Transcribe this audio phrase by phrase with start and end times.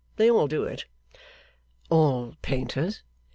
[0.15, 0.85] They all do it.'
[1.91, 3.03] 'All painters?